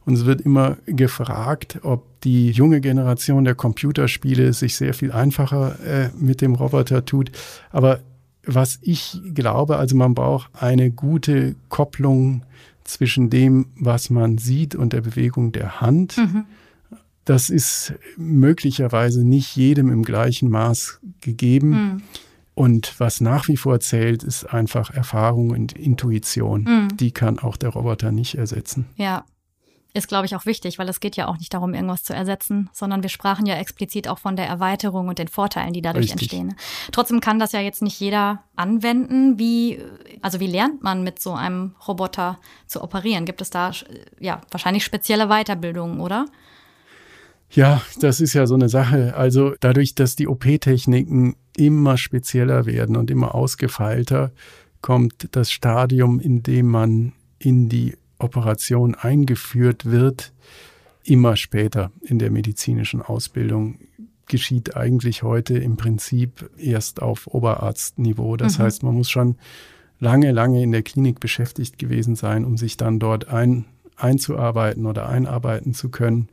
[0.06, 5.78] Und es wird immer gefragt, ob die junge Generation der Computerspiele sich sehr viel einfacher
[5.84, 7.32] äh, mit dem Roboter tut.
[7.70, 8.00] Aber
[8.44, 12.42] was ich glaube, also man braucht eine gute Kopplung
[12.84, 16.16] zwischen dem, was man sieht und der Bewegung der Hand.
[16.16, 16.44] Mhm.
[17.26, 21.70] Das ist möglicherweise nicht jedem im gleichen Maß gegeben.
[21.70, 22.02] Mhm.
[22.54, 26.62] Und was nach wie vor zählt, ist einfach Erfahrung und Intuition.
[26.62, 26.96] Mhm.
[26.96, 28.86] Die kann auch der Roboter nicht ersetzen.
[28.96, 29.24] Ja,
[29.96, 32.68] ist, glaube ich, auch wichtig, weil es geht ja auch nicht darum, irgendwas zu ersetzen,
[32.72, 36.32] sondern wir sprachen ja explizit auch von der Erweiterung und den Vorteilen, die dadurch Richtig.
[36.34, 36.54] entstehen.
[36.92, 39.38] Trotzdem kann das ja jetzt nicht jeder anwenden.
[39.38, 39.80] Wie,
[40.20, 43.24] also wie lernt man mit so einem Roboter zu operieren?
[43.24, 43.72] Gibt es da
[44.20, 46.26] ja wahrscheinlich spezielle Weiterbildungen, oder?
[47.50, 49.14] Ja, das ist ja so eine Sache.
[49.16, 54.32] Also dadurch, dass die OP-Techniken immer spezieller werden und immer ausgefeilter,
[54.82, 60.32] kommt das Stadium, in dem man in die Operation eingeführt wird,
[61.04, 63.78] immer später in der medizinischen Ausbildung
[64.26, 68.36] geschieht eigentlich heute im Prinzip erst auf Oberarztniveau.
[68.36, 68.62] Das mhm.
[68.64, 69.36] heißt, man muss schon
[70.00, 75.08] lange, lange in der Klinik beschäftigt gewesen sein, um sich dann dort ein, einzuarbeiten oder
[75.08, 76.28] einarbeiten zu können.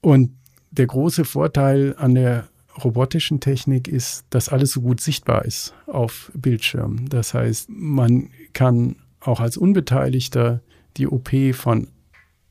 [0.00, 0.36] Und
[0.70, 2.48] der große Vorteil an der
[2.84, 7.08] robotischen Technik ist, dass alles so gut sichtbar ist auf Bildschirmen.
[7.08, 10.62] Das heißt, man kann auch als Unbeteiligter
[10.96, 11.88] die OP von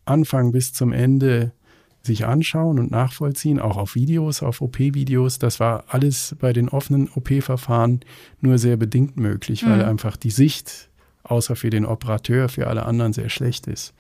[0.06, 1.54] Anfang bis zum Ende
[2.04, 5.40] sich anschauen und nachvollziehen, auch auf Videos, auf OP-Videos.
[5.40, 8.00] Das war alles bei den offenen OP-Verfahren
[8.40, 9.70] nur sehr bedingt möglich, mhm.
[9.70, 10.90] weil einfach die Sicht,
[11.24, 13.94] außer für den Operateur, für alle anderen sehr schlecht ist.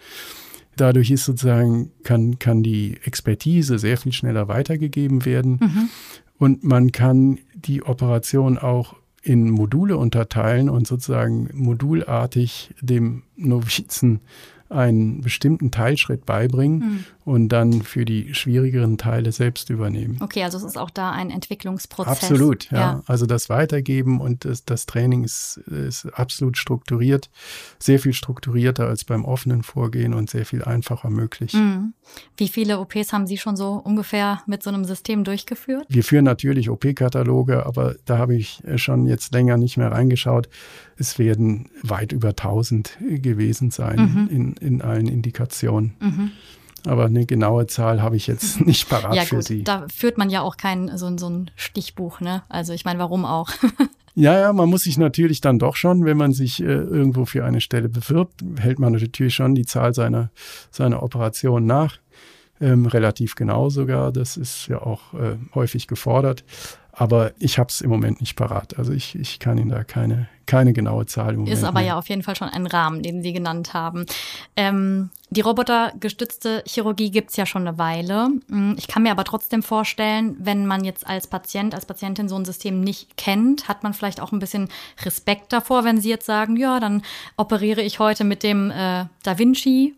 [0.77, 5.89] Dadurch ist sozusagen, kann, kann die Expertise sehr viel schneller weitergegeben werden mhm.
[6.37, 14.21] und man kann die Operation auch in Module unterteilen und sozusagen modulartig dem Novizen
[14.69, 17.06] einen bestimmten Teilschritt beibringen mhm.
[17.23, 20.17] und dann für die schwierigeren Teile selbst übernehmen.
[20.21, 22.23] Okay, also es ist auch da ein Entwicklungsprozess.
[22.23, 22.77] Absolut, ja.
[22.77, 23.03] ja.
[23.06, 27.30] Also das Weitergeben und das, das Training ist, ist, absolut strukturiert,
[27.80, 31.53] sehr viel strukturierter als beim offenen Vorgehen und sehr viel einfacher möglich.
[31.53, 31.93] Mhm.
[32.36, 35.86] Wie viele OPs haben Sie schon so ungefähr mit so einem System durchgeführt?
[35.89, 40.49] Wir führen natürlich OP-Kataloge, aber da habe ich schon jetzt länger nicht mehr reingeschaut.
[40.97, 44.36] Es werden weit über 1000 gewesen sein mhm.
[44.36, 45.96] in, in allen Indikationen.
[46.00, 46.32] Mhm.
[46.86, 49.63] Aber eine genaue Zahl habe ich jetzt nicht parat ja, für gut, Sie.
[49.63, 52.43] Da führt man ja auch kein so, so ein Stichbuch, ne?
[52.50, 53.50] Also ich meine, warum auch?
[54.15, 57.43] ja, ja, man muss sich natürlich dann doch schon, wenn man sich äh, irgendwo für
[57.46, 60.32] eine Stelle bewirbt, hält man natürlich schon die Zahl seiner,
[60.72, 61.98] seiner Operationen nach.
[62.60, 64.12] Ähm, relativ genau sogar.
[64.12, 66.43] Das ist ja auch äh, häufig gefordert.
[66.99, 68.79] Aber ich habe es im Moment nicht parat.
[68.79, 71.89] Also ich, ich kann Ihnen da keine, keine genaue Zahl im Moment Ist aber mehr.
[71.89, 74.07] ja auf jeden Fall schon ein Rahmen, den Sie genannt haben.
[74.55, 78.29] Ähm, die robotergestützte Chirurgie gibt's ja schon eine Weile.
[78.49, 82.36] Hm, ich kann mir aber trotzdem vorstellen, wenn man jetzt als Patient, als Patientin so
[82.36, 84.67] ein System nicht kennt, hat man vielleicht auch ein bisschen
[85.05, 87.03] Respekt davor, wenn Sie jetzt sagen, ja, dann
[87.36, 89.93] operiere ich heute mit dem äh, Da Vinci.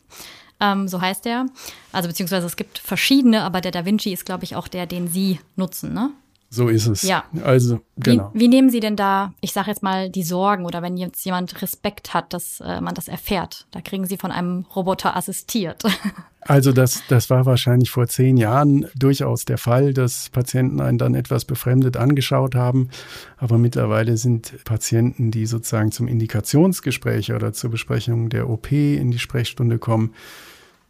[0.60, 1.46] Ähm, so heißt der.
[1.94, 5.08] Also beziehungsweise es gibt verschiedene, aber der Da Vinci ist, glaube ich, auch der, den
[5.08, 6.12] Sie nutzen, ne?
[6.52, 7.04] So ist es.
[7.04, 7.26] Ja.
[7.44, 8.32] Also, genau.
[8.34, 11.24] Wie, wie nehmen Sie denn da, ich sage jetzt mal, die Sorgen oder wenn jetzt
[11.24, 13.68] jemand Respekt hat, dass äh, man das erfährt?
[13.72, 15.84] Da kriegen Sie von einem Roboter assistiert.
[16.42, 21.14] Also das, das war wahrscheinlich vor zehn Jahren durchaus der Fall, dass Patienten einen dann
[21.14, 22.90] etwas befremdet angeschaut haben.
[23.36, 29.20] Aber mittlerweile sind Patienten, die sozusagen zum Indikationsgespräch oder zur Besprechung der OP in die
[29.20, 30.14] Sprechstunde kommen,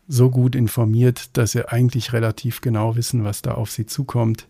[0.08, 4.48] so gut informiert, dass sie eigentlich relativ genau wissen, was da auf sie zukommt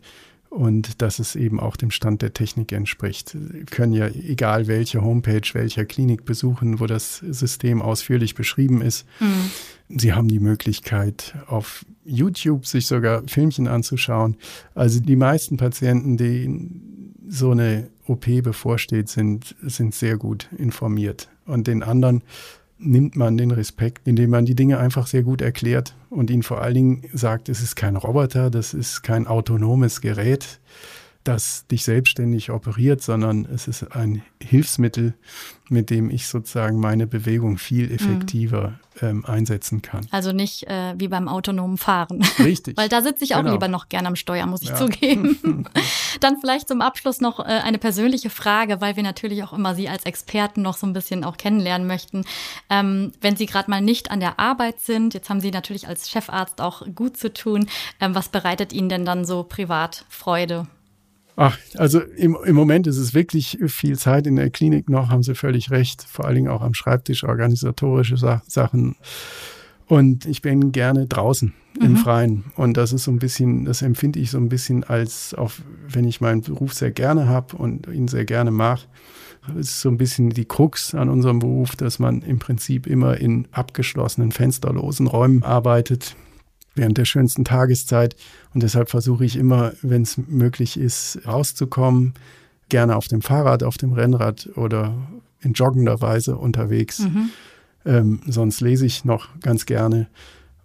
[0.49, 3.29] und dass es eben auch dem Stand der Technik entspricht.
[3.29, 9.05] Sie können ja egal welche Homepage welcher Klinik besuchen, wo das System ausführlich beschrieben ist.
[9.19, 9.51] Mhm.
[9.89, 14.37] Sie haben die Möglichkeit, auf YouTube sich sogar Filmchen anzuschauen.
[14.75, 21.29] Also die meisten Patienten, denen so eine OP bevorsteht, sind, sind sehr gut informiert.
[21.45, 22.23] Und den anderen
[22.79, 26.61] nimmt man den Respekt, indem man die Dinge einfach sehr gut erklärt und ihnen vor
[26.61, 30.59] allen Dingen sagt, es ist kein Roboter, das ist kein autonomes Gerät,
[31.23, 35.15] das dich selbstständig operiert, sondern es ist ein Hilfsmittel,
[35.67, 37.95] mit dem ich sozusagen meine Bewegung viel mhm.
[37.95, 39.07] effektiver mhm.
[39.07, 40.07] ähm, einsetzen kann.
[40.11, 42.23] Also nicht äh, wie beim autonomen Fahren.
[42.39, 42.77] Richtig.
[42.77, 43.51] Weil da sitze ich auch genau.
[43.51, 44.75] lieber noch gern am Steuer, muss ich ja.
[44.75, 45.65] zugeben.
[46.21, 49.89] Dann vielleicht zum Abschluss noch äh, eine persönliche Frage, weil wir natürlich auch immer Sie
[49.89, 52.23] als Experten noch so ein bisschen auch kennenlernen möchten.
[52.69, 56.09] Ähm, wenn Sie gerade mal nicht an der Arbeit sind, jetzt haben Sie natürlich als
[56.09, 57.67] Chefarzt auch gut zu tun.
[57.99, 60.65] Ähm, was bereitet Ihnen denn dann so privat Freude?
[61.41, 65.23] Ach, also im, im Moment ist es wirklich viel Zeit in der Klinik noch, haben
[65.23, 66.03] Sie völlig recht.
[66.03, 68.97] Vor allen Dingen auch am Schreibtisch organisatorische Sa Sachen.
[69.87, 71.85] Und ich bin gerne draußen mhm.
[71.85, 72.43] im Freien.
[72.57, 75.53] Und das ist so ein bisschen, das empfinde ich so ein bisschen als, auch
[75.87, 78.87] wenn ich meinen Beruf sehr gerne habe und ihn sehr gerne mache,
[79.57, 83.47] ist so ein bisschen die Krux an unserem Beruf, dass man im Prinzip immer in
[83.53, 86.17] abgeschlossenen, fensterlosen Räumen arbeitet
[86.79, 88.15] während der schönsten Tageszeit.
[88.53, 92.13] Und deshalb versuche ich immer, wenn es möglich ist, rauszukommen.
[92.69, 94.95] Gerne auf dem Fahrrad, auf dem Rennrad oder
[95.41, 96.99] in joggender Weise unterwegs.
[96.99, 97.29] Mhm.
[97.85, 100.07] Ähm, sonst lese ich noch ganz gerne.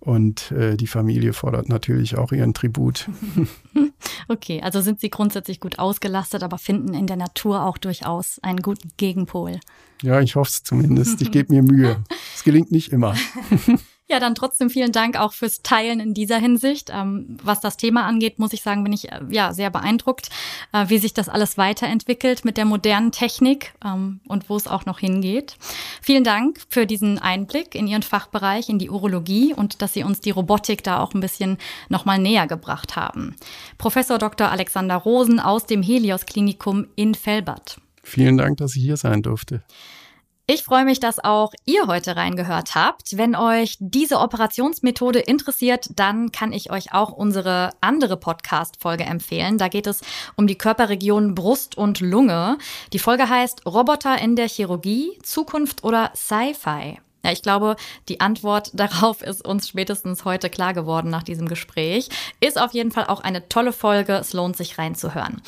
[0.00, 3.08] Und äh, die Familie fordert natürlich auch ihren Tribut.
[4.28, 8.60] Okay, also sind Sie grundsätzlich gut ausgelastet, aber finden in der Natur auch durchaus einen
[8.60, 9.60] guten Gegenpol.
[10.02, 11.20] Ja, ich hoffe es zumindest.
[11.20, 12.02] Ich gebe mir Mühe.
[12.34, 13.14] Es gelingt nicht immer.
[14.14, 16.88] Ja, dann trotzdem vielen Dank auch fürs Teilen in dieser Hinsicht.
[16.94, 20.30] Ähm, was das Thema angeht, muss ich sagen, bin ich äh, ja sehr beeindruckt,
[20.72, 24.86] äh, wie sich das alles weiterentwickelt mit der modernen Technik ähm, und wo es auch
[24.86, 25.56] noch hingeht.
[26.00, 30.20] Vielen Dank für diesen Einblick in Ihren Fachbereich, in die Urologie und dass Sie uns
[30.20, 33.34] die Robotik da auch ein bisschen nochmal näher gebracht haben.
[33.78, 34.48] Professor Dr.
[34.48, 37.80] Alexander Rosen aus dem Helios Klinikum in Felbert.
[38.04, 39.64] Vielen Dank, dass ich hier sein durfte.
[40.46, 43.16] Ich freue mich, dass auch ihr heute reingehört habt.
[43.16, 49.56] Wenn euch diese Operationsmethode interessiert, dann kann ich euch auch unsere andere Podcast-Folge empfehlen.
[49.56, 50.02] Da geht es
[50.36, 52.58] um die Körperregionen Brust und Lunge.
[52.92, 56.98] Die Folge heißt Roboter in der Chirurgie, Zukunft oder Sci-Fi.
[57.24, 57.76] Ja, ich glaube,
[58.10, 62.10] die Antwort darauf ist uns spätestens heute klar geworden nach diesem Gespräch.
[62.40, 64.12] Ist auf jeden Fall auch eine tolle Folge.
[64.12, 65.40] Es lohnt sich reinzuhören.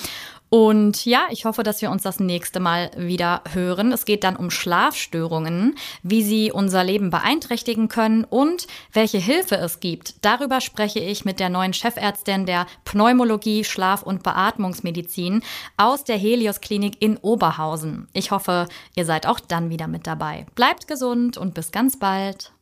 [0.48, 3.92] Und ja, ich hoffe, dass wir uns das nächste Mal wieder hören.
[3.92, 9.80] Es geht dann um Schlafstörungen, wie sie unser Leben beeinträchtigen können und welche Hilfe es
[9.80, 10.24] gibt.
[10.24, 15.42] Darüber spreche ich mit der neuen Chefärztin der Pneumologie, Schlaf- und Beatmungsmedizin
[15.76, 18.08] aus der Helios Klinik in Oberhausen.
[18.12, 20.46] Ich hoffe, ihr seid auch dann wieder mit dabei.
[20.54, 22.52] Bleibt gesund und bis ganz bald.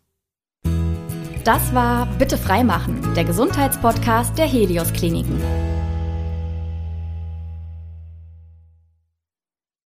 [1.44, 5.74] Das war Bitte freimachen, der Gesundheitspodcast der Helios Kliniken.